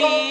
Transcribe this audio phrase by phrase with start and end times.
[0.00, 0.29] the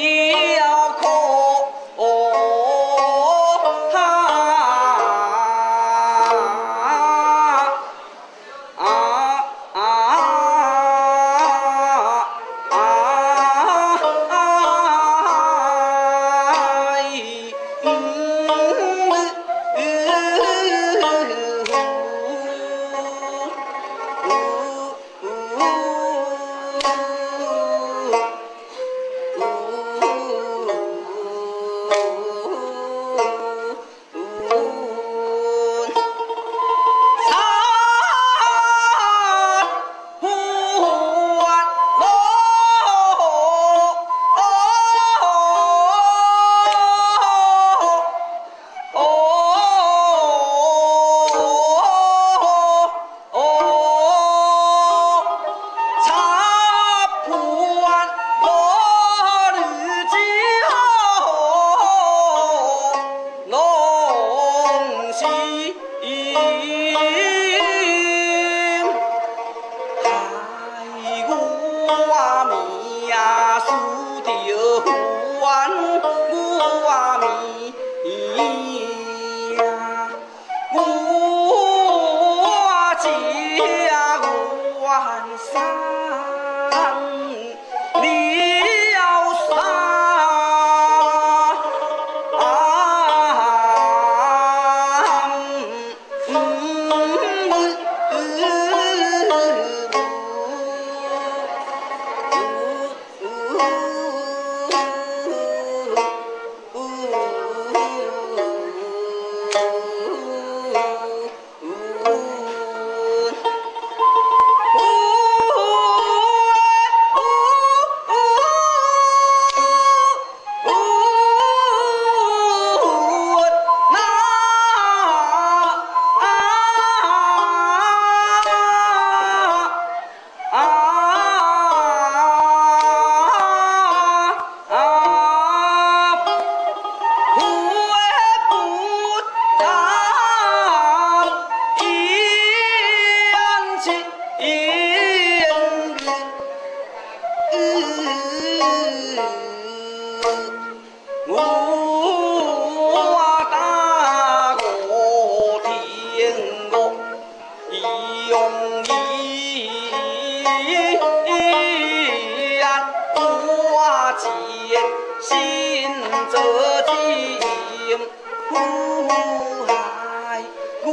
[85.39, 85.78] song.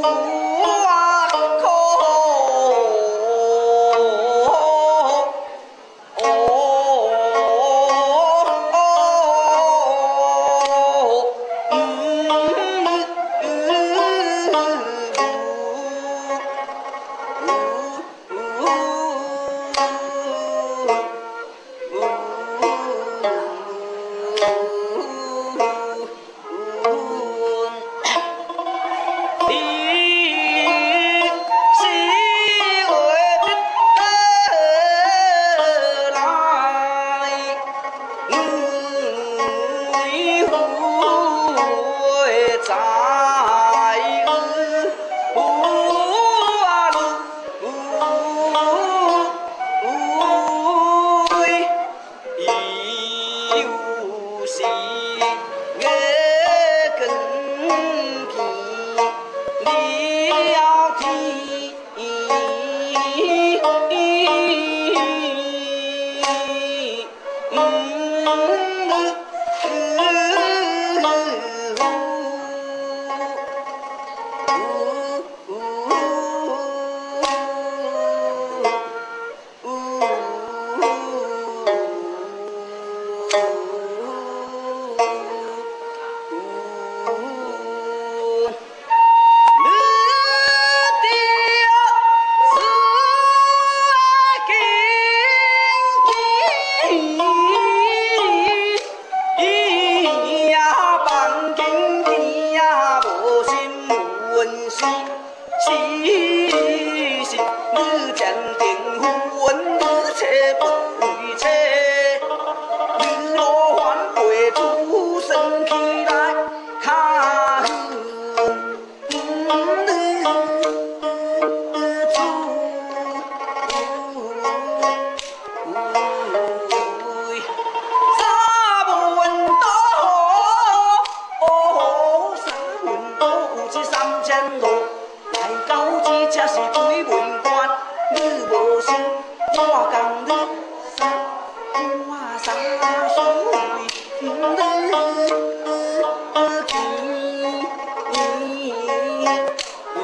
[0.01, 0.36] por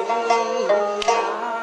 [0.06, 1.63] 一样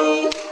[0.00, 0.49] Música